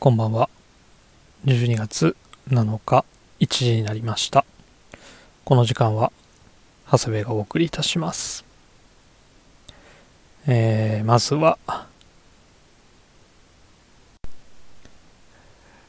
[0.00, 0.48] こんばんは。
[1.44, 2.16] 12月
[2.48, 3.04] 7日
[3.38, 4.46] 1時になりました。
[5.44, 6.10] この時間は、
[6.90, 8.46] 長谷部がお送りいたします。
[10.46, 11.58] えー、まずは、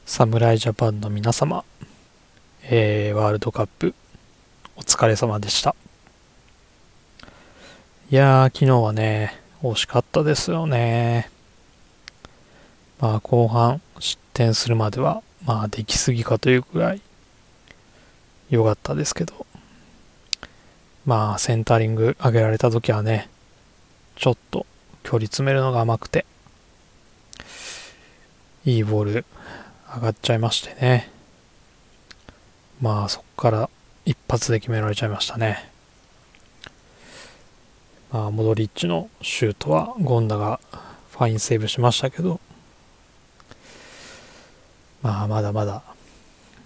[0.05, 1.63] 侍ジャパンの皆様、
[2.63, 3.95] えー、ワールドカップ、
[4.75, 5.73] お疲れ様でした。
[8.09, 11.31] いやー、昨日はね、惜しかったですよね。
[13.01, 17.01] まあ後半失点するまではまあできすぎかというくらい
[18.49, 19.45] 良かったですけど。
[21.03, 23.27] まあセンタリング上げられた時はね
[24.15, 24.67] ちょっと
[25.01, 26.27] 距離詰めるのが甘くて
[28.65, 29.25] いいボール
[29.95, 31.09] 上がっちゃいましてね。
[32.81, 33.69] まあそこから
[34.05, 35.71] 一発で決められちゃいましたね。
[38.11, 40.59] まあモドリッチのシュートはゴンダが
[41.13, 42.39] ファインセーブしましたけど
[45.01, 45.83] まあまだまだ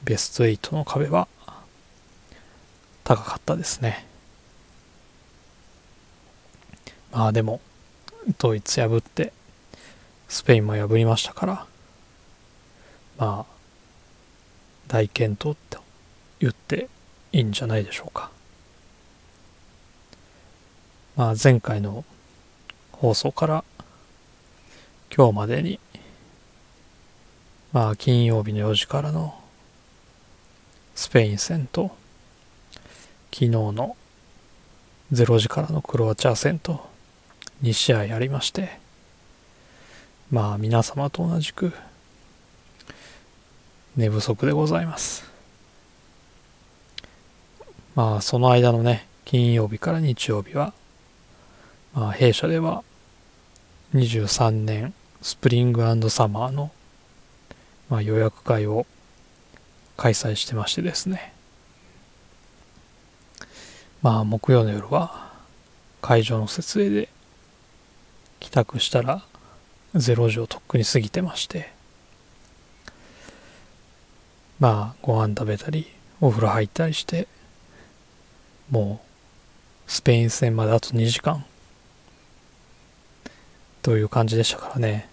[0.03, 1.27] ベスト8の壁は
[3.03, 4.05] 高かったですね。
[7.11, 7.61] まあでも
[8.37, 9.31] ドイツ破って
[10.27, 11.65] スペインも破りましたから
[13.17, 13.55] まあ
[14.87, 15.79] 大健闘と
[16.39, 16.89] 言って
[17.31, 18.31] いいんじゃないでしょうか。
[21.15, 22.03] まあ前回の
[22.91, 23.63] 放送から
[25.15, 25.79] 今日までに
[27.75, 29.37] まあ、金曜日の4時からの
[30.95, 31.91] スペイン戦と、
[33.33, 33.97] 昨日の
[35.11, 36.87] 0時からのクロアチア戦と
[37.63, 38.79] 2試合ありまして、
[40.31, 41.73] まあ、皆様と同じく
[43.97, 45.29] 寝不足でございます。
[47.93, 50.71] まあ、その間のね、金曜日から日曜日は、
[51.93, 52.85] まあ、弊社では
[53.93, 56.71] 23年スプリングサマーの
[57.89, 58.85] まあ、予約会を
[59.97, 61.33] 開催してましてですね。
[64.01, 65.31] まあ木曜の夜は
[66.01, 67.09] 会場の設営で
[68.39, 69.23] 帰宅したら
[69.95, 71.73] 0時をとっくに過ぎてまして。
[74.59, 75.87] まあご飯食べたり
[76.21, 77.27] お風呂入ったりして
[78.69, 79.01] も
[79.87, 81.43] うスペイン戦まであと2時間
[83.81, 85.09] という感じでしたからね。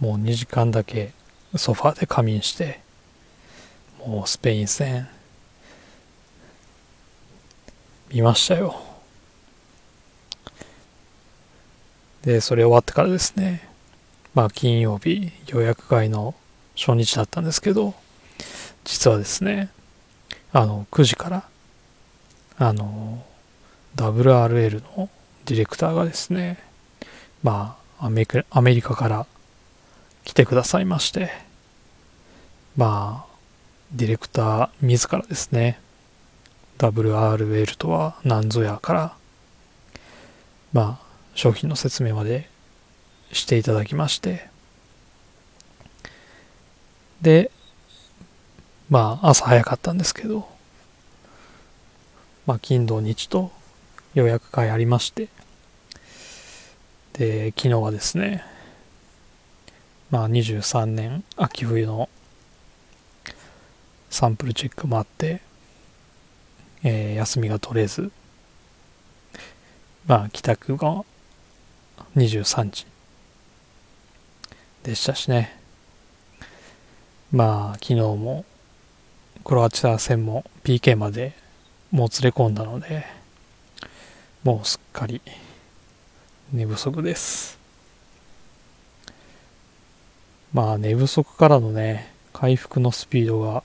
[0.00, 1.12] もう2時間だけ
[1.56, 2.80] ソファーで仮眠して
[4.04, 5.08] もうスペイン戦
[8.10, 8.76] 見ましたよ。
[12.22, 13.68] でそれ終わってからですね
[14.34, 16.34] まあ金曜日予約会の
[16.76, 17.94] 初日だったんですけど
[18.84, 19.68] 実はですね
[20.52, 21.44] あの9時から
[22.58, 23.22] あの
[23.96, 25.10] WRL の
[25.44, 26.58] ディレクターがですね
[27.42, 28.10] まあア
[28.60, 29.26] メリカから
[30.24, 31.30] 来てくださいまして。
[32.76, 33.34] まあ
[33.92, 35.78] ディレクター自らですね。
[36.78, 39.16] WRL とは何ぞやから。
[40.72, 42.48] まあ商品の説明まで
[43.32, 44.48] していただきまして。
[47.22, 47.50] で
[48.90, 50.48] まあ朝早かったんですけど。
[52.46, 53.52] まあ金土日と
[54.14, 55.28] 予約会ありまして。
[57.12, 58.44] で昨日はですね
[60.14, 62.08] まあ、23年秋冬の
[64.10, 65.40] サンプルチェックもあって、
[66.84, 68.12] えー、休みが取れず、
[70.06, 71.04] まあ、帰宅が
[72.14, 72.86] 23時
[74.84, 75.58] でしたしね。
[77.32, 78.44] まあ、昨日も
[79.42, 81.32] クロアチア戦も PK まで
[81.90, 83.04] もう連れ込んだので、
[84.44, 85.20] もうすっかり
[86.52, 87.63] 寝不足です。
[90.54, 93.62] まあ寝不足からのね回復のスピードが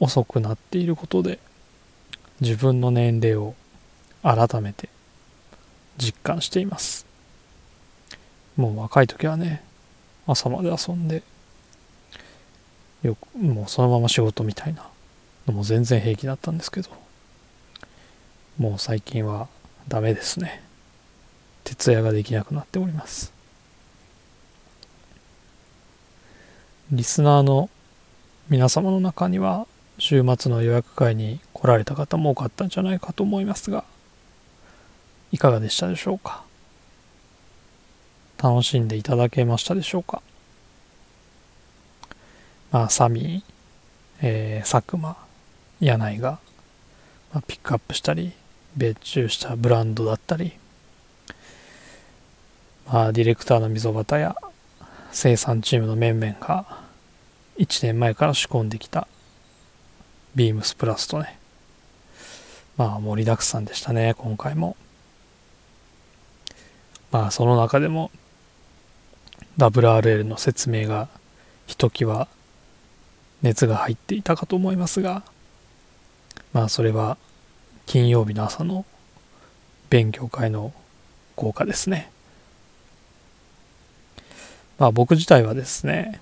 [0.00, 1.38] 遅くなっていることで
[2.40, 3.54] 自分の年齢を
[4.22, 4.88] 改めて
[5.98, 7.06] 実感しています。
[8.56, 9.62] もう若い時はね
[10.26, 11.22] 朝まで遊んで
[13.02, 14.88] よくもうそのまま仕事みたいな
[15.46, 16.90] のも全然平気だったんですけど
[18.58, 19.48] もう最近は
[19.88, 20.62] ダメですね。
[21.64, 23.39] 徹夜ができなくなっております。
[26.92, 27.70] リスナーの
[28.48, 33.84] 皆様の中には週末の予約会に来られた方も多かったんじゃないかと思いますが
[35.30, 36.42] いかがでしたでしょうか？
[38.42, 40.20] 楽しんでいただけましたでしょうか？
[42.72, 43.42] まあサミー、
[44.22, 45.16] えー、佐久間
[45.78, 46.40] 柳井が、
[47.32, 48.32] まあ、ピックアップしたり
[48.76, 50.54] 別注したブランドだったり
[52.86, 54.34] まあディレクターの溝端や
[55.12, 56.79] 生産チームの面々が
[57.60, 59.06] 1年前から仕込んできた
[60.34, 61.38] ビームスプラスとね。
[62.78, 64.76] まあ盛りだくさんでしたね今回も。
[67.12, 68.10] まあその中でも
[69.58, 71.08] WRL の説明が
[71.66, 72.28] ひときわ
[73.42, 75.22] 熱が入っていたかと思いますが
[76.54, 77.18] まあそれは
[77.84, 78.86] 金曜日の朝の
[79.90, 80.72] 勉強会の
[81.36, 82.10] 効果ですね。
[84.78, 86.20] まあ僕自体はですね、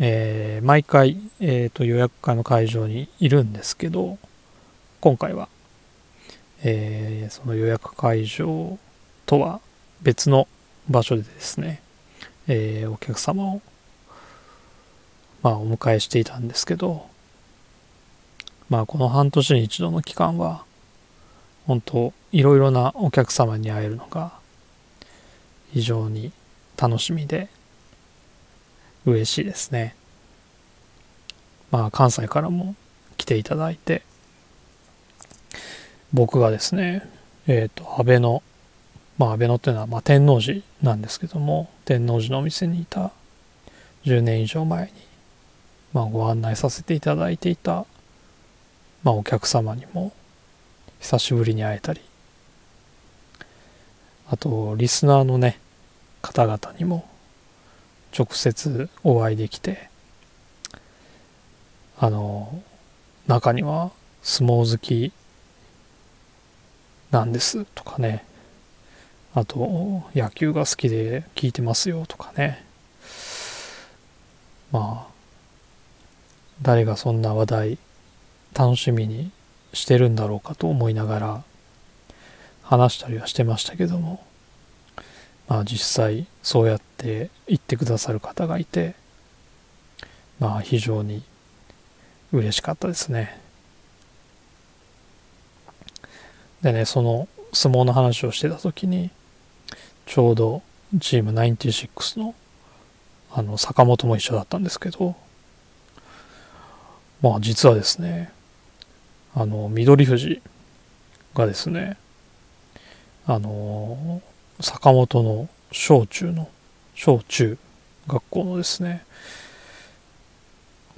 [0.00, 4.18] えー、毎回、えー、と予約会の会場にいるんですけど
[5.00, 5.48] 今回は、
[6.62, 8.78] えー、その予約会場
[9.26, 9.60] とは
[10.02, 10.46] 別の
[10.88, 11.82] 場所でですね、
[12.46, 13.62] えー、お客様を
[15.42, 17.06] まあお迎えしていたんですけど
[18.68, 20.64] まあこの半年に一度の期間は
[21.66, 24.32] 本当いろいろなお客様に会えるのが
[25.72, 26.32] 非常に
[26.76, 27.48] 楽しみで
[29.10, 29.94] 嬉しいですね。
[31.70, 32.74] まあ関西からも
[33.16, 34.02] 来ていただいて。
[36.12, 37.08] 僕がですね
[37.46, 38.42] えっ、ー、と安倍の
[39.18, 43.10] まあ安倍のっていうのは、まあ、天王寺なんですけども天王寺のお店にいた
[44.04, 44.92] 10年以上前に、
[45.92, 47.84] まあ、ご案内させていただいていた、
[49.02, 50.12] まあ、お客様にも
[51.00, 52.00] 久しぶりに会えたり
[54.30, 55.58] あとリスナーのね
[56.22, 57.08] 方々にも
[58.16, 59.88] 直接お会いできて
[61.98, 62.62] あの
[63.26, 63.90] 中には
[64.22, 65.12] 相撲好き
[67.10, 68.24] なんですとかね。
[69.34, 72.64] あと野球が好きで聞いてますよとかね。
[74.70, 75.12] まあ
[76.62, 77.78] 誰がそんな話題
[78.54, 79.30] 楽しみに
[79.72, 81.44] してるんだろうかと思いながら
[82.62, 84.27] 話したりはしてましたけども。
[85.48, 88.94] まあ実際そうやって言ってくださる方がいて
[90.38, 91.22] まあ非常に
[92.32, 93.40] 嬉しかったですね。
[96.62, 99.10] でねその相撲の話をしてた時に
[100.06, 100.62] ちょうど
[101.00, 102.34] チーム96の
[103.30, 105.14] あの坂本も一緒だったんですけど
[107.20, 108.32] まあ実はですね
[109.34, 110.40] あの緑富士
[111.34, 111.96] がですね
[113.26, 114.22] あの
[114.60, 116.48] 坂本の小中の
[116.94, 117.58] 小中
[118.06, 119.04] 学校のですね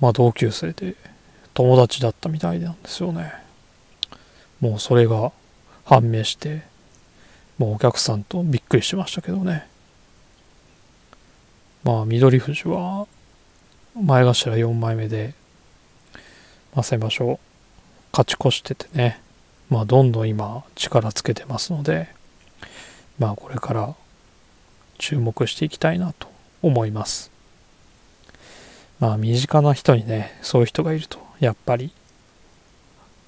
[0.01, 0.95] まあ同級生で
[1.55, 3.33] 友達だったみたいなんですよね。
[4.61, 5.33] もうそれが
[5.85, 6.63] 判明して
[7.59, 9.67] もうお客さんとびっくりしましたけどね。
[11.85, 13.07] まあ緑富士は
[13.95, 15.35] 前頭4枚目で、
[16.75, 17.41] まあ、先場所
[18.13, 19.21] 勝ち越しててね
[19.69, 22.09] まあどんどん今力つけてますので
[23.21, 23.95] まあこれから
[24.99, 26.27] 注目していきたいなと
[26.63, 27.31] 思います。
[28.99, 31.93] まあ身近な人にねそういう人がいるとやっぱり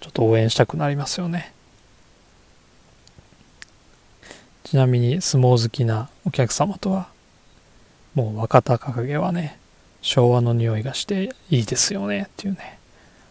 [0.00, 1.52] ちょっと応援したくなりますよね。
[4.64, 7.08] ちなみに相撲好きなお客様とは
[8.14, 9.58] もう若隆景はね
[10.00, 12.78] 昭和の匂いがしていいですよねっていうね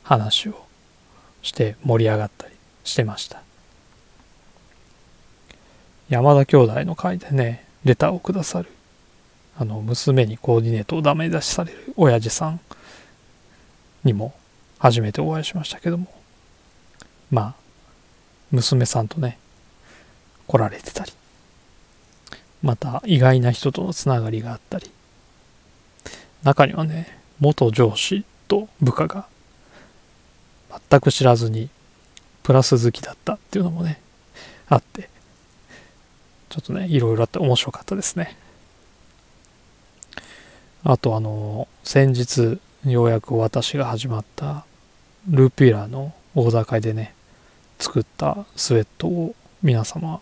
[0.04, 0.66] 話を
[1.42, 2.54] して盛り上がったり
[2.84, 3.42] してました。
[6.12, 8.68] 山田兄弟の会でねレターをくださる
[9.58, 12.60] あの娘にコーディネートをダメ出しされる親父さん
[14.04, 14.34] にも
[14.78, 16.08] 初めてお会いしましたけども
[17.32, 17.56] まあ
[18.52, 19.38] 娘さんとね
[20.48, 21.14] 来られてたり
[22.62, 24.92] また意外な人とのつながりがあったり
[26.44, 29.28] 中にはね元上司と部下が
[30.90, 31.70] 全く知らずに
[32.44, 34.02] プラス好きだったっていうのもね
[34.68, 35.10] あって
[36.52, 38.36] ちょっとねいろいろあって面白かったですね。
[40.84, 44.66] あとあの先日ようやく私が始まった
[45.30, 47.14] ルーピーラーのオーダー会でね
[47.80, 50.20] 作ったスウェットを皆様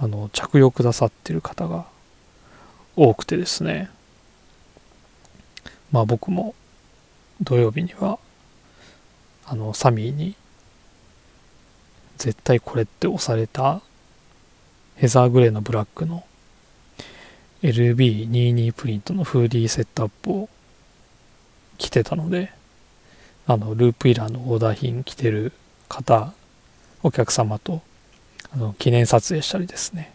[0.00, 1.86] あの着用くださってる方が
[2.96, 3.90] 多くてですね。
[5.92, 6.56] まあ僕も
[7.40, 8.18] 土曜日には
[9.46, 10.34] あのサミーに
[12.16, 13.82] 絶対これって押された
[15.02, 16.22] ヘザーグレーのブラックの
[17.64, 20.48] LB22 プリントのフーディーセットアップを
[21.76, 22.52] 着てたので
[23.48, 25.50] あのループウィラーのオーダー品着てる
[25.88, 26.32] 方
[27.02, 27.82] お客様と
[28.54, 30.12] あの記念撮影したりですね。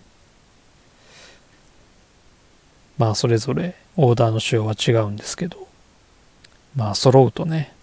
[2.97, 5.67] まあそれぞれオーダーの仕様は違うんですけど
[6.77, 7.73] まあ揃うとね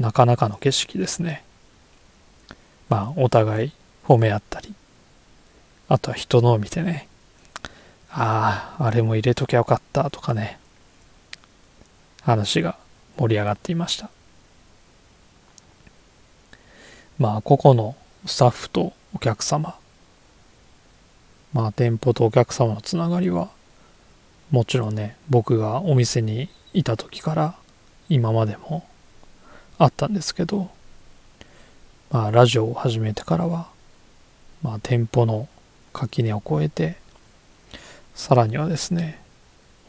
[0.00, 1.44] なかなかの景色ですね。
[2.88, 3.72] まあお互い
[4.08, 4.74] 褒め合ったり
[5.88, 7.08] あとは人のを見てね。
[8.10, 10.58] あああれも入れときゃよかったとかね。
[12.22, 12.76] 話が
[13.16, 14.10] 盛り上がっていました。
[17.18, 19.76] まあ個々のスタッフとお客様。
[21.52, 23.48] まあ店舗とお客様のつながりは
[24.50, 27.54] もちろんね僕がお店にいた時から
[28.08, 28.86] 今までも
[29.78, 30.70] あったんですけど
[32.10, 33.68] まあラジオを始めてからは
[34.62, 35.48] まあ店舗の
[35.98, 36.96] 垣根を越えて
[38.14, 39.20] さらにはですね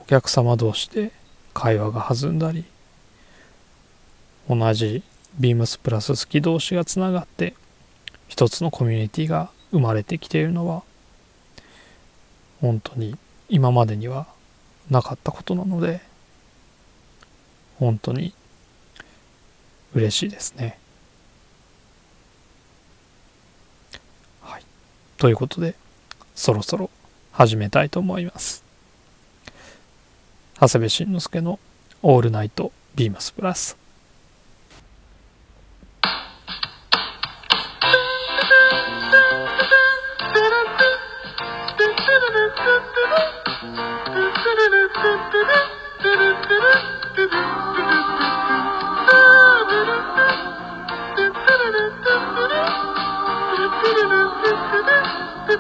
[0.02, 1.12] お客様同士で
[1.54, 2.66] 会話が弾んだり
[4.50, 5.04] 同じ
[5.40, 7.54] ビームスプラス好き同士がつながって
[8.28, 10.82] 一つのコミュニティが生まれてきているのは
[12.62, 13.16] 本当に
[13.48, 14.26] 今までには
[14.90, 16.02] なかったことなので
[17.78, 18.34] 本当に
[19.94, 20.78] 嬉しいですね。
[24.42, 24.64] はい。
[25.18, 25.76] ということで
[26.40, 26.90] そろそろ
[27.34, 28.64] 始めたいと思います。
[30.58, 31.60] 長谷部慎之介の
[32.02, 33.78] オールナイトビームスプラス。
[55.50, 55.56] こ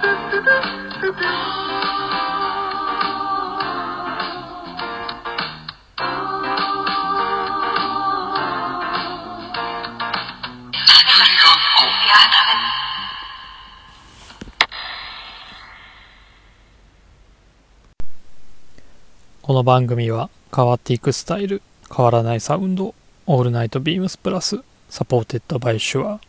[19.53, 22.93] の番組は変わっていくスタイル変わらないサウンド
[23.25, 26.28] All Night BEAMS+ supported by Shure。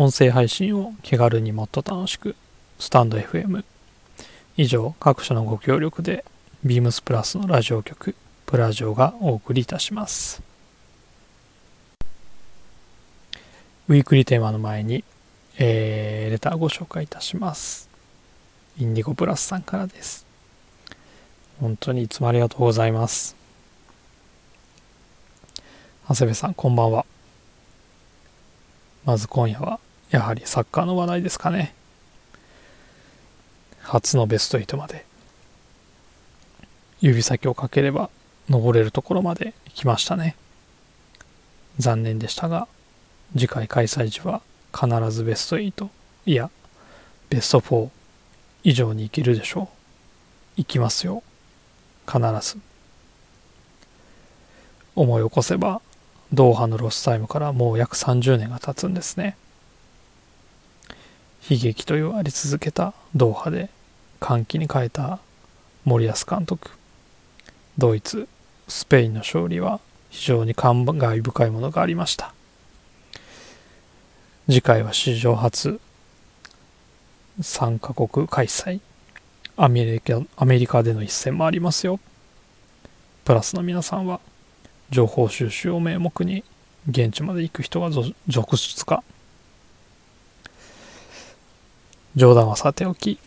[0.00, 2.36] 音声配信を気軽にもっと楽しく。
[2.78, 3.64] スタンド FM
[4.56, 6.24] 以上各社のご協力で
[6.62, 8.14] ビームスプラスのラジオ局
[8.46, 10.40] プラジオがお送りいたします。
[13.88, 15.02] ウィークリーテーマの前に、
[15.58, 17.90] えー、レターご紹介いたします。
[18.78, 20.24] インディゴプラスさんからです。
[21.60, 23.34] 本当にいつもありがとうございます。
[26.08, 27.04] 長谷部さん、こんばんは。
[29.04, 31.74] まず今夜は、やはりサッカーの話題ですかね。
[33.82, 35.04] 初のベスト8まで、
[37.00, 38.10] 指先をかければ
[38.48, 40.36] 登れるところまで来ましたね。
[41.78, 42.68] 残念でしたが、
[43.32, 44.42] 次回開催時は
[44.74, 45.88] 必ずベスト8、
[46.26, 46.50] いや、
[47.30, 47.90] ベスト4
[48.64, 49.68] 以上に行けるでしょう。
[50.56, 51.22] 行きますよ。
[52.08, 52.58] 必ず
[54.96, 55.82] 思い起こせば
[56.32, 59.36] ドーハのロスタイムからもう約30年が経つんですね
[61.48, 63.70] 悲劇と言われ続けたドーハで
[64.20, 65.18] 歓喜に変えた
[65.84, 66.70] 森保監督。
[67.78, 68.28] ドイツ
[68.66, 72.34] スペインの勝利は非常に感慨深いものがありました。
[74.46, 75.80] 次回は史上初
[77.40, 78.80] 3カ国開催。
[79.56, 81.98] アメリカアメリカでの一戦もありますよ。
[83.24, 84.20] プラスの皆さんは
[84.90, 86.44] 情報収集を名目に
[86.88, 89.02] 現地まで行く人が続出か。
[92.16, 93.18] 冗談はさておき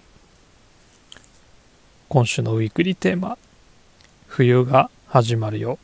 [2.09, 3.37] 今週のウィークリーテーマ
[4.27, 5.77] 「冬が始まるよ」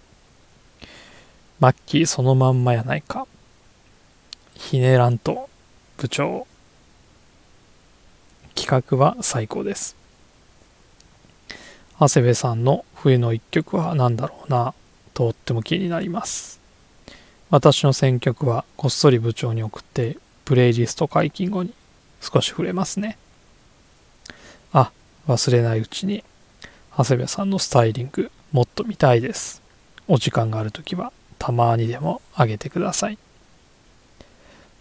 [1.59, 3.27] マッキーそのまんまやないか。
[4.55, 5.49] ひねらんと
[5.97, 6.45] 部長。
[8.53, 9.95] 企画は最高です。
[11.99, 14.75] 長谷部さんの冬の一曲は何だろうな
[15.15, 16.59] とっても気になります。
[17.49, 21.73] 私の選曲はこっそり部長に送ってプレイリスト解禁後に
[22.21, 23.17] 少し触れますね。
[24.73, 24.91] あ
[25.27, 26.23] 忘れないうちに
[26.97, 29.61] 長谷部さんのスタイリングもっと見たいです。
[30.07, 33.17] お時間がある時はたまにでもあげてください。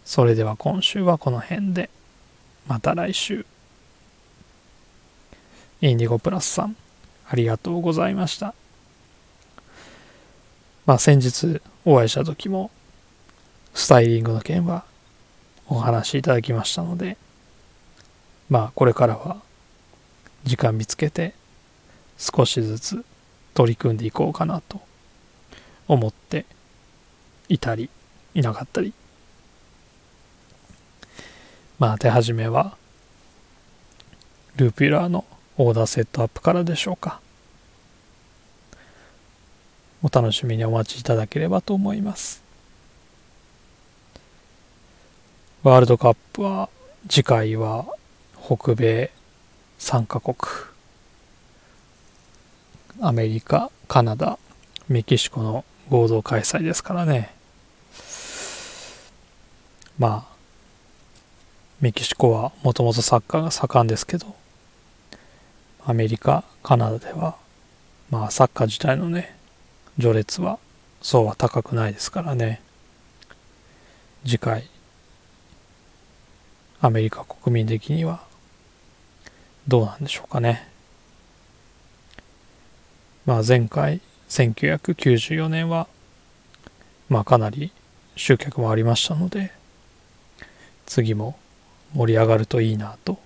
[0.05, 1.91] それでは今週はこの辺で。
[2.67, 3.47] また来週。
[5.81, 6.77] インディゴプラスさん
[7.29, 8.55] ありがとうございました。
[10.87, 12.71] まあ先日お会いした時も
[13.75, 14.85] スタイリングの件は
[15.69, 17.17] お話しいただきましたので
[18.49, 19.43] まあこれからは
[20.45, 21.35] 時間見つけて
[22.17, 23.05] 少しずつ
[23.55, 24.81] 取り組んでいこうかなと
[25.89, 26.47] 思って
[27.49, 27.91] いたり
[28.35, 28.93] いなかったり。
[31.79, 32.77] まあ手始めは
[34.57, 35.25] ルーピュラーの
[35.59, 37.21] オーダーセットアップからでしょうか。
[40.03, 42.43] お楽しみにお待ちいただければと思います。
[45.63, 46.69] ワールドカップは
[47.09, 47.87] 次回は
[48.49, 49.11] 北米
[49.81, 50.37] 3カ国。
[53.01, 54.39] アメリカカナダ
[54.89, 57.35] メキシコの合同開催ですからね。
[59.99, 60.37] まあ
[61.81, 64.37] メキシコはもともとサッカーが盛んですけど
[65.85, 67.35] アメリカカナダでは
[68.11, 69.37] まあサッカー自体のね
[69.99, 70.61] 序列は
[71.03, 72.63] そうは高くないですからね。
[74.25, 74.69] 次回
[76.81, 78.25] アメリカ国民的には
[79.69, 80.69] どうなんでしょうかね。
[83.25, 85.89] まあ前回1994年は
[87.09, 87.73] まあかなり
[88.15, 89.53] 集客もありましたので
[90.87, 91.37] 次も
[91.95, 93.19] 盛り上がるといいなと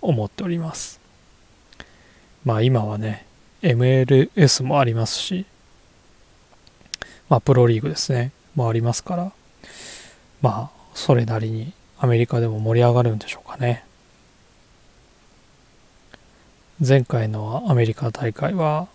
[0.00, 1.00] 思っております。
[2.44, 3.26] まあ今はね
[3.62, 5.46] MLS もありますし
[7.28, 9.32] まあプロリーグですねもありますから
[10.42, 13.84] まあそれなりにアメリカでも盛り上がるんでしょうかね。
[16.80, 18.88] 前回のアメリカ大会は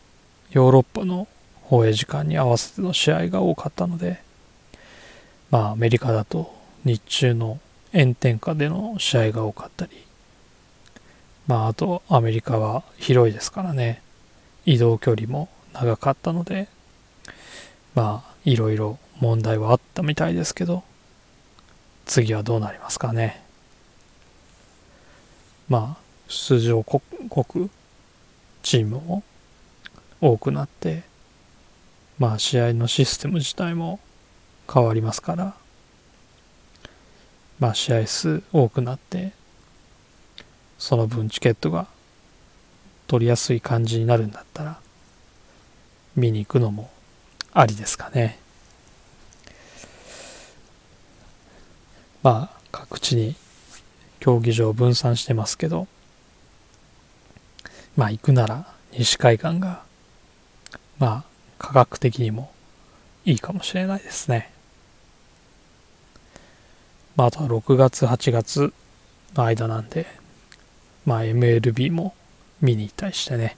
[0.52, 1.30] ヨーロッパの
[1.62, 4.22] 放映時間に合わせての試合が多かったので
[5.50, 7.60] まあアメリカだと日中の
[7.94, 9.92] 炎天下での試合が多かったり
[11.48, 14.02] まああとアメリカは広いですからね。
[14.66, 16.68] 移動距離も長かったので
[17.96, 20.84] まあいろいろ問題はあったみたいですけど
[22.06, 23.42] 次はどうなりますかね。
[25.70, 27.02] まあ出場国
[28.62, 29.24] チームも
[30.22, 31.04] 多くなって
[32.20, 34.00] まあ試合のシステム自体も
[34.72, 35.56] 変わりますから
[37.60, 39.32] まあ試合数多くなって
[40.78, 41.88] その分チケットが
[43.08, 44.80] 取りやすい感じになるんだったら
[46.16, 46.92] 見に行くのも
[47.54, 48.38] ありですかね。
[52.22, 53.36] まあ各地に
[54.20, 55.88] 競技場分散してますけど
[58.00, 59.84] まあ行くなら西海岸が
[61.00, 61.24] まあ
[61.58, 62.50] 価格的にも
[63.26, 64.54] いいかもしれないですね。
[67.18, 68.74] まあ、あとは6月、8月
[69.36, 70.06] の間なんで、
[71.06, 72.16] まあ、MLB も
[72.62, 73.58] 見に行ったりしてね、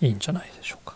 [0.00, 0.94] いいんじゃないでしょうか。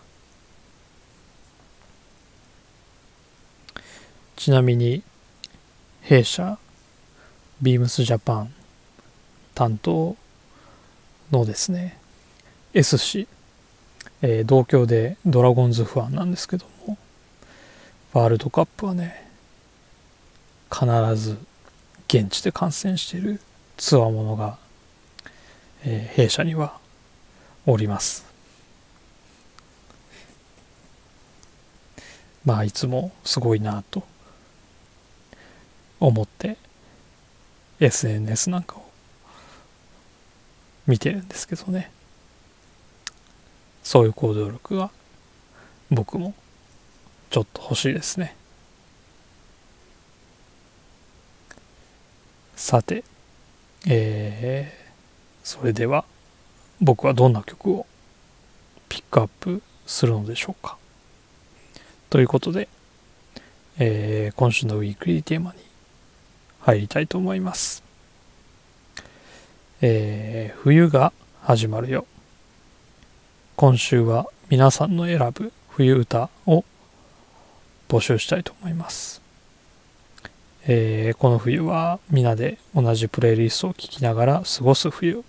[4.37, 5.03] ちなみに、
[6.03, 6.59] 弊社、
[7.61, 8.55] ビームスジャパン
[9.57, 10.17] 担当
[11.31, 11.99] のですね、
[12.73, 13.27] S 氏、
[14.23, 16.97] えー、同郷でドラゴンズファンなんですけども、
[18.13, 19.29] ワールドカップはね、
[20.71, 20.87] 必
[21.17, 21.39] ず
[22.09, 23.41] 現地で観戦している
[23.77, 24.59] つわものが、
[25.85, 26.79] えー、弊社には
[27.67, 28.25] おります。
[32.45, 34.05] まあいつもすごいなと
[35.99, 36.57] 思って
[37.81, 38.86] SNS なんかを
[40.87, 41.91] 見てるんですけどね
[43.83, 44.91] そういう行動力が
[45.91, 46.35] 僕も
[47.31, 48.37] ちょっと欲しいですね
[52.57, 53.05] さて、
[53.87, 56.05] えー、それでは
[56.81, 57.87] 僕はどんな曲を
[58.89, 60.77] ピックアップするのでしょうか。
[62.11, 62.69] ということで、
[63.79, 65.59] えー、今週のウィークリーテーマに
[66.61, 67.86] 入りたいと思います。
[69.83, 71.13] えー、冬が
[71.43, 72.07] 始まるよ。
[73.57, 76.65] 今週は皆さんの選ぶ冬歌を
[77.89, 79.21] 募集したいと思います。
[80.67, 85.23] えー、この冬は皆で同じプレイリストを聴きながら過ごす冬、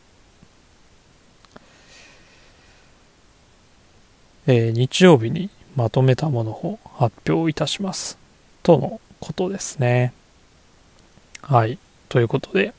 [4.48, 8.18] えー、日曜日にまとめたものを発表いたします
[8.64, 10.12] とのことですね
[11.44, 11.78] はい
[12.10, 12.74] ということで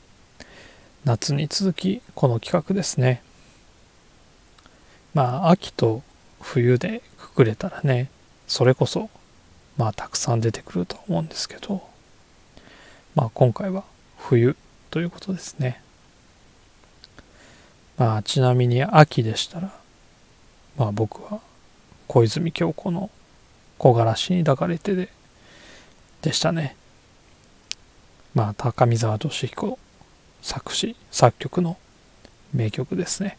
[1.09, 3.21] 夏に続きこの企画ですね
[5.13, 6.03] まあ秋と
[6.41, 8.09] 冬でくくれたらね
[8.47, 9.09] それこそ
[9.77, 11.89] まあたくさん出てくると思うんですけど
[13.15, 13.83] まあ、今回は
[14.17, 14.55] 冬
[14.91, 15.81] ということですね。
[17.97, 19.73] まあ、ちなみに秋でしたら、
[20.77, 21.41] まあ僕は
[22.07, 23.09] 小泉京子の
[23.77, 25.09] 木枯らしに抱かれてで、
[26.21, 26.77] でしたね。
[28.35, 29.77] まあ、高見沢俊彦
[30.41, 31.77] 作詞、作曲の
[32.53, 33.37] 名曲ですね。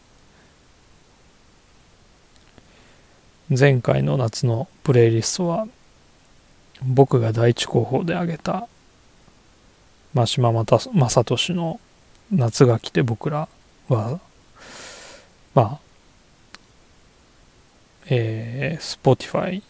[3.49, 5.67] 前回の夏のプレイリストは
[6.81, 8.67] 僕が第一候補で挙げた
[10.13, 11.79] 真島正俊の
[12.31, 13.49] 「夏が来て僕ら
[13.89, 14.21] は」
[15.53, 15.79] まあ
[18.05, 19.61] えー、Spotify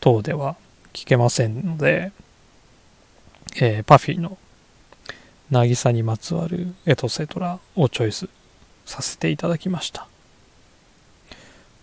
[0.00, 0.56] 等では
[0.94, 2.12] 聞けませんので、
[3.56, 4.38] えー、パフィーの
[5.50, 8.28] 「渚にまつわるエトセトラ」をチョイス
[8.84, 10.08] させていただきました。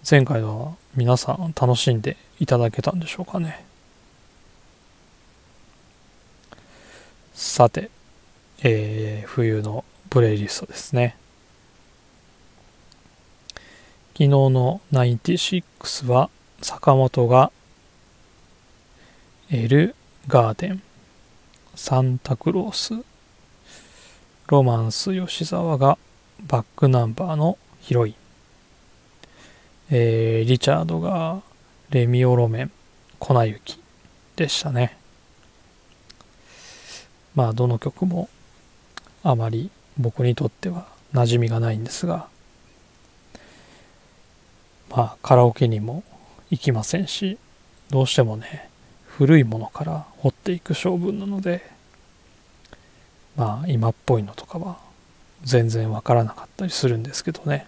[0.10, 3.66] 前回は皆さん楽しんでいただけたんでしょうかね。
[7.34, 7.90] さて、
[8.64, 11.16] えー、冬のプレイリストですね。
[14.14, 16.30] 昨日の96は
[16.62, 17.52] 坂本が
[19.50, 19.96] エル・
[20.28, 20.84] ガーデン
[21.76, 23.04] サンタクロース
[24.48, 25.98] ロマンス吉沢が
[26.48, 28.16] バックナンバーのヒロイン、
[29.90, 31.42] えー、リチャードが
[31.92, 32.72] レミオロメン
[33.20, 33.80] 粉雪
[34.36, 34.98] でしたね。
[37.36, 38.28] まあどの曲も
[39.24, 42.28] あまり僕にとっては馴染みがないんですが。
[44.90, 46.04] まあカラオケにも
[46.50, 47.38] 行きませんし
[47.90, 48.70] どうしてもね
[49.08, 51.73] 古いものから掘っていく性分なので
[53.36, 54.78] まあ今っぽいのとかは
[55.44, 57.68] 全然わからなかったりするんですけどね。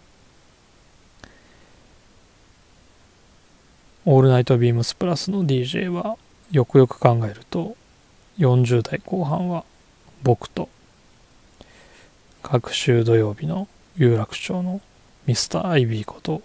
[4.06, 6.18] オールナイトビームスプラスの DJ は
[6.52, 7.76] よくよく考えると
[8.38, 9.66] 40代後半は
[10.22, 10.70] 僕と
[12.44, 14.80] 各週土曜日の有楽町の
[15.26, 16.44] ミスターアイビーこと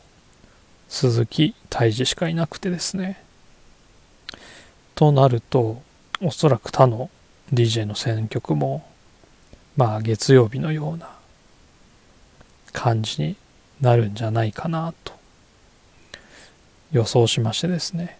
[0.88, 3.22] 鈴木泰治しかいなくてですね。
[4.94, 5.82] となると
[6.22, 7.10] おそらく他の
[7.52, 8.86] DJ の選曲も
[9.76, 11.10] まあ月曜日のような
[12.72, 13.36] 感じに
[13.80, 15.12] なるんじゃないかなと
[16.92, 18.18] 予想しましてですね、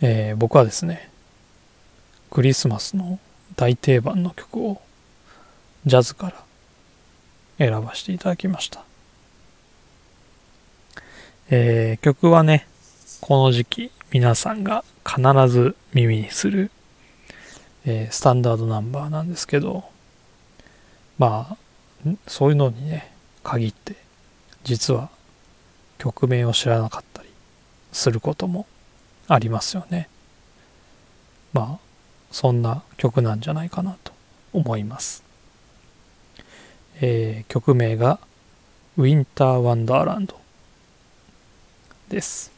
[0.00, 1.10] えー、僕はですね
[2.30, 3.18] クリスマスの
[3.56, 4.80] 大定番の曲を
[5.84, 6.44] ジャズから
[7.58, 8.84] 選ばせていただきました、
[11.50, 12.66] えー、曲はね
[13.20, 16.70] この時期皆さんが必ず耳にする、
[17.84, 19.84] えー、スタンダードナンバーなんですけど
[21.18, 21.56] まあ
[22.26, 23.96] そういうのにね限って
[24.64, 25.10] 実は
[25.98, 27.28] 曲名を知らなかったり
[27.92, 28.66] することも
[29.28, 30.08] ありますよね。
[31.52, 31.92] まあ
[32.30, 34.12] そんな曲なんじゃないかなと
[34.52, 35.22] 思います、
[37.00, 38.18] えー、曲名が
[38.96, 40.40] 「ウィンター・ワンダーランド」
[42.08, 42.50] です。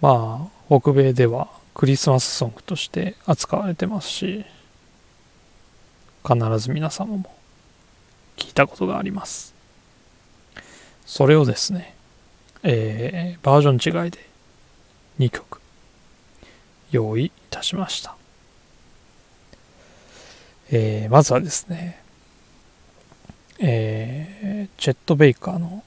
[0.00, 4.46] まあ北米ではクリスマスソングとして扱われてますし
[6.26, 7.36] 必ず皆様も
[8.38, 9.54] 聞いたことがあります。
[11.04, 11.94] それをですね、
[12.62, 14.26] えー、バージョン違いで
[15.18, 15.60] 2曲
[16.92, 18.16] 用意いたしました。
[20.70, 22.02] えー、まずはですね、
[23.58, 25.84] えー、チェット・ベイカーの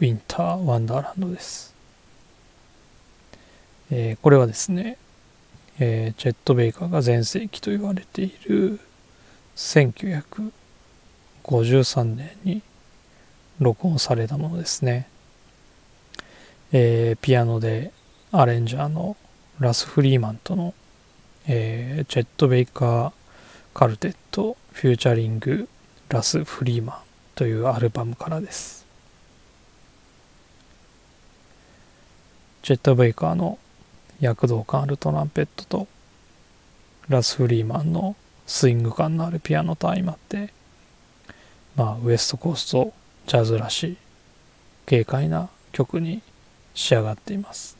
[0.00, 1.74] ウィンター・ワンダーランドです。
[3.90, 4.98] えー、これはですね、
[5.78, 8.80] えー、チェット・ベイカーが全盛期と言われている
[9.56, 12.62] 1953年に
[13.60, 15.08] 録音されたものですね。
[16.72, 17.92] えー、ピアノで
[18.32, 19.16] アレンジャーの
[19.60, 20.74] ラス・フリーマンとの、
[21.46, 23.12] えー、チェット・ベイカー・
[23.74, 25.68] カルテット・フューチャリング・
[26.08, 26.96] ラス・フリーマン
[27.34, 28.86] というアルバムからです。
[32.62, 33.58] チェット・ベイカーの
[34.20, 35.88] 躍動感あるトランペットと
[37.08, 40.52] ラス・フリーマンのスイング感のあるピアノと相まって
[41.76, 42.92] まあウエストコースト
[43.26, 43.96] ジャズらしい
[44.86, 46.22] 軽快な曲に
[46.74, 47.76] 仕上がっています。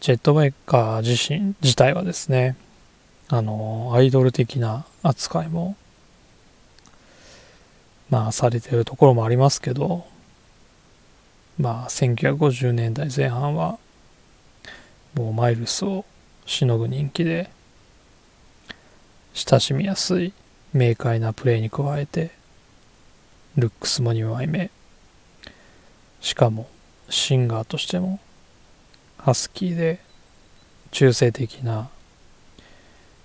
[0.00, 2.56] ジェットベイカー自身自体はですね
[3.28, 5.76] あのアイドル的な扱いも
[8.10, 10.06] まあされてるところもありますけど
[11.58, 13.78] まあ1950年代前半は
[15.14, 16.04] もうマイルスを
[16.46, 17.48] しのぐ人気で
[19.32, 20.32] 親しみやすい
[20.72, 22.32] 明快なプレーに加えて
[23.56, 24.70] ルックスも2枚目。
[26.20, 26.68] しかも
[27.10, 28.18] シンガーとしても
[29.18, 30.00] ハスキーで
[30.90, 31.90] 中性的な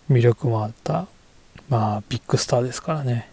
[0.09, 1.07] 魅力もあった
[1.69, 3.29] まあビッグスターですからね。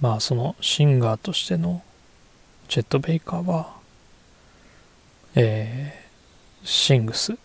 [0.00, 1.82] まあそのシンガーとしての
[2.70, 3.74] チェット・ベイカーは
[5.34, 7.36] えーシングス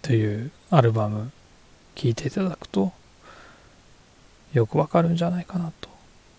[0.00, 1.30] というアルバム
[1.94, 2.92] 聴いていただくと
[4.54, 5.90] よくわかるんじゃないかなと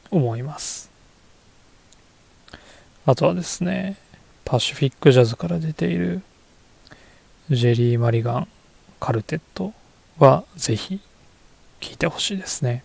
[0.10, 0.90] 思います。
[3.06, 3.98] あとはですね
[4.46, 6.24] パシフィックジャズから出ている
[7.52, 8.48] ジェリー・マリガン
[9.00, 9.74] カルテット
[10.18, 11.00] はぜひ
[11.82, 12.84] 聴いてほしいですね。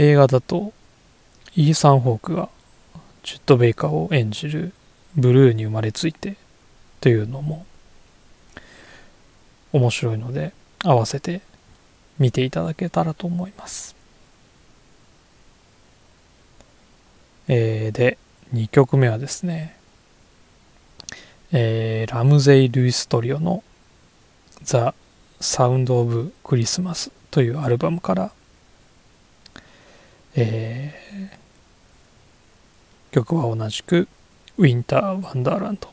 [0.00, 0.72] 映画だと
[1.54, 2.48] イーサン・ホークが
[3.22, 4.72] チュット・ベイカーを演じる
[5.14, 6.36] ブルーに生まれついて
[7.02, 7.66] というのも
[9.74, 11.42] 面白いので合わせて
[12.18, 13.94] 見ていただけたらと思います。
[17.48, 18.16] えー、で、
[18.54, 19.76] 2曲目はですね、
[21.52, 23.62] えー、ラムゼイ・ルイストリオの
[24.64, 24.92] The
[25.40, 28.30] Sound of Christmas というアルバムから、
[30.42, 34.08] えー、曲は同じく
[34.56, 35.92] ウィンター・ワンダーランド。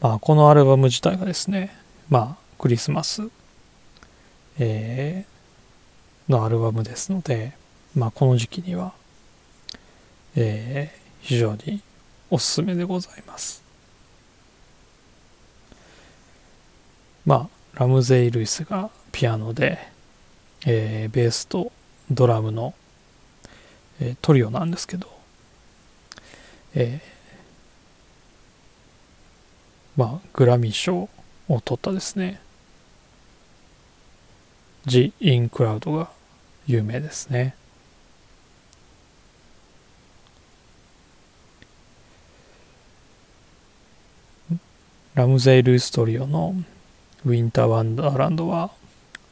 [0.00, 1.76] まあ、このアルバム自体がですね、
[2.08, 3.28] まあ、クリスマス、
[4.58, 7.52] えー、のアルバムですので、
[7.94, 8.92] まあ、この時期には、
[10.34, 11.82] えー、非常に
[12.30, 13.62] おすすめでございます。
[17.26, 19.78] まあ、ラムゼイ・ルイスがピアノで、
[20.64, 21.70] えー、ベースと
[22.10, 22.74] ドラムの、
[24.00, 25.08] えー、トリオなんですけど、
[26.74, 31.08] えー、まあ、グラミー賞
[31.48, 32.40] を取ったですね、
[34.86, 36.10] ジ・イン・クラウドが
[36.66, 37.54] 有名ですね。
[45.14, 46.54] ラムゼイ・ルイストリオの
[47.26, 48.70] ウィンター・ワンダーランドは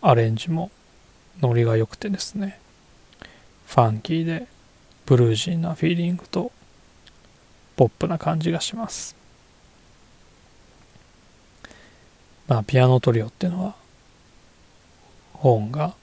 [0.02, 0.72] アレンジも
[1.40, 2.58] ノリが良くてですね
[3.66, 4.46] ファンキーで
[5.04, 6.50] ブルージーなフィーリングと
[7.76, 9.14] ポップな感じがします。
[12.48, 13.74] まあピアノトリオっていうのは
[15.34, 15.94] 本が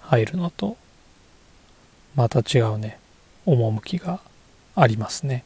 [0.00, 0.76] 入るのと
[2.14, 2.98] また違うね
[3.44, 4.20] 趣が
[4.76, 5.44] ありますね。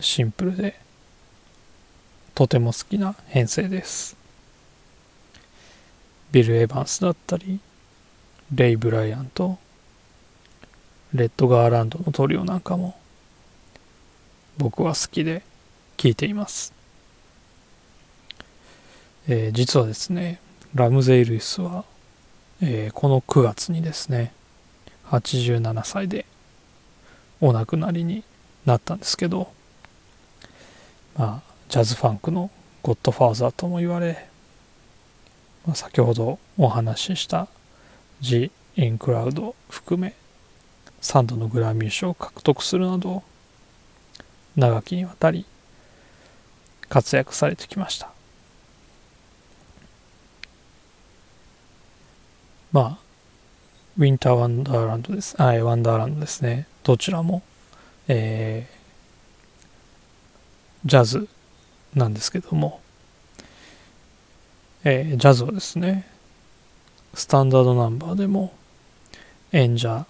[0.00, 0.78] シンプルで
[2.34, 4.16] とても好きな編成です。
[6.30, 7.58] ビル・エヴァンスだったり
[8.52, 9.58] レイ・ブライアンと
[11.12, 12.98] レッド・ガーランドのトリオなんかも
[14.56, 15.42] 僕は好きで
[15.96, 16.72] 聴いています、
[19.28, 20.40] えー、実はですね
[20.74, 21.84] ラムゼイ・ルイスは、
[22.62, 24.32] えー、この9月にですね
[25.10, 26.24] 87歳で
[27.40, 28.24] お亡くなりに
[28.64, 29.52] なったんですけど
[31.16, 32.50] まあジャズファンクの
[32.82, 34.26] ゴッドファーザーとも言われ
[35.66, 37.46] まあ、先ほどお話しした
[38.20, 40.14] 「ジ・イン・クラウド」含め
[41.00, 43.22] 3度のグラミー賞を獲得するなど
[44.56, 45.46] 長きにわたり
[46.88, 48.10] 活躍されてきました。
[52.72, 52.98] まあ
[53.96, 55.40] ウィンター・ワンダーランドです。
[55.40, 56.66] あワンダーランドですね。
[56.82, 57.42] どちらも
[58.08, 61.28] えー、ジャズ
[61.94, 62.80] なんですけども
[64.84, 66.06] えー、ジャズはですね、
[67.14, 68.52] スタンダードナンバーでも
[69.52, 70.06] 演者、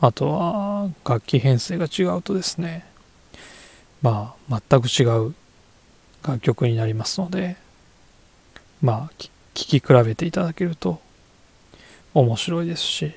[0.00, 2.86] あとは楽器編成が違うとですね、
[4.02, 5.34] まあ全く違う
[6.26, 7.56] 楽曲になりますので、
[8.80, 11.00] まあ聴き比べていただけると
[12.14, 13.12] 面白いですし、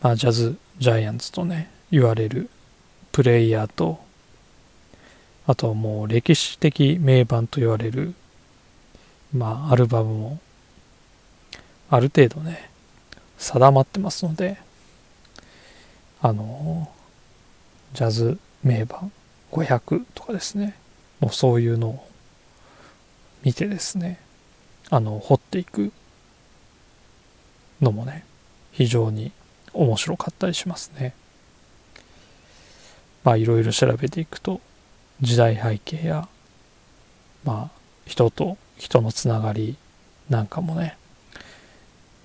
[0.00, 2.48] まあジャズジャイアンツとね、言われる
[3.12, 4.00] プレイヤーと、
[5.46, 8.14] あともう歴史的名盤と言われる
[9.34, 10.40] まあ、アルバムも
[11.90, 12.70] ある程度ね
[13.38, 14.58] 定まってますので
[16.20, 16.90] あの
[17.94, 19.12] ジャズ名盤
[19.52, 20.74] 500とかですね
[21.20, 22.08] もうそういうのを
[23.42, 24.18] 見てですね
[24.90, 25.92] あの掘っていく
[27.80, 28.24] のもね
[28.72, 29.32] 非常に
[29.72, 31.14] 面白かったりしますね。
[33.22, 34.60] まあいろいろ調べていくと
[35.20, 36.28] 時代背景や
[37.44, 39.76] まあ人と人のつながり
[40.30, 40.96] なんかもね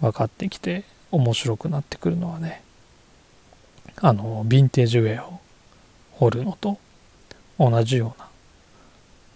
[0.03, 2.61] 分かってきて面白くなってくるのはね
[4.01, 5.39] あのヴィンテージウェアを
[6.11, 6.77] 掘るのと
[7.57, 8.27] 同じような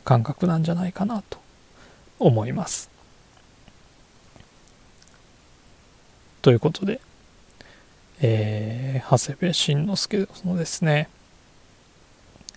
[0.04, 1.40] 感覚なんじゃないかなと
[2.20, 2.90] 思います。
[6.42, 7.00] ということで、
[8.22, 11.10] えー、長谷部慎之介のですね、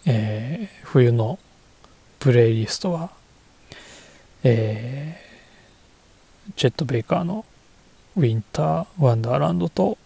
[0.07, 1.38] えー、冬の
[2.18, 3.11] プレイリストは
[4.42, 7.44] えー、チェット・ベイカーの
[8.20, 9.96] ウィンター・ワンダーランドと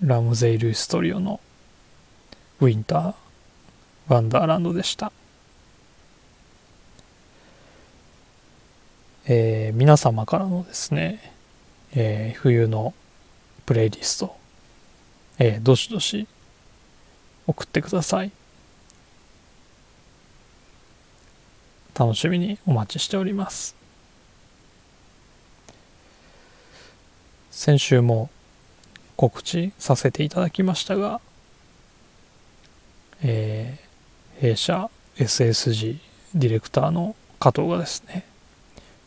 [0.00, 1.40] ラムゼイ・ルイストリオの
[2.60, 3.14] ウィンター・
[4.06, 5.10] ワンダーランドでした、
[9.26, 11.32] えー、皆様からのですね、
[11.92, 12.94] えー、冬の
[13.66, 14.36] プレイリスト、
[15.40, 16.28] えー、どしどし
[17.48, 18.30] 送ってください。
[21.98, 23.83] 楽しみにお待ちしております
[27.54, 28.30] 先週も
[29.16, 31.20] 告知させていただきましたが、
[33.22, 35.98] えー、弊社 SSG
[36.34, 38.26] ディレクターの加藤がですね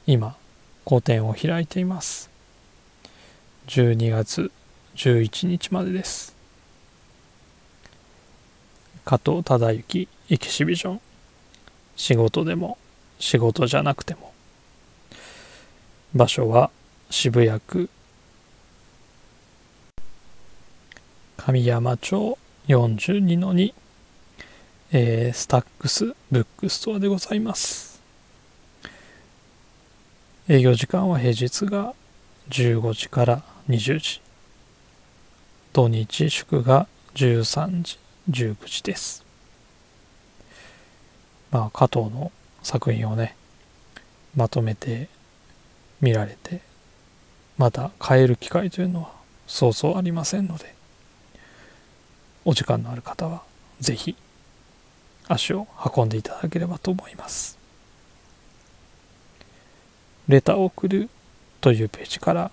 [0.07, 0.37] 今
[0.85, 2.29] 個展を開いています。
[3.67, 4.49] 12月
[4.95, 6.33] 11日までです。
[9.03, 11.01] 加藤忠幸エキシビジョン。
[11.97, 12.77] 仕事でも
[13.19, 14.31] 仕事じゃなくても。
[16.15, 16.71] 場所は
[17.09, 17.89] 渋谷区
[21.37, 23.73] 神山町42の2、
[24.91, 28.01] えー、 Stacks Bookstore でございます。
[30.49, 31.93] 営業時間は平日が
[32.49, 34.21] 15時から20時。
[35.73, 39.23] 土日祝が13時19時です。
[41.51, 42.31] まあ加藤の
[42.63, 43.35] 作品をね
[44.35, 45.07] まとめて
[46.01, 46.61] 見られて
[47.57, 49.11] また変える機会というのは
[49.47, 50.76] そうそうありませんので
[52.47, 53.43] お時間のある方は
[53.79, 54.15] 是非
[55.27, 57.57] 足を運んでいただければと思います
[60.27, 61.09] レターを送る
[61.61, 62.51] というページから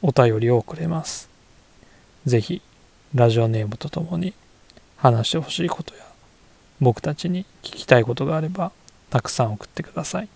[0.00, 1.28] お便りをくれます。
[2.24, 2.62] ぜひ、
[3.14, 4.32] ラジオネームとともに
[4.96, 6.04] 話してほしいことや、
[6.80, 8.70] 僕たちに聞きたいことがあれば、
[9.10, 10.28] たくさん送ってください。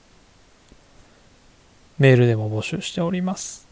[1.98, 3.68] メールでも募集しております。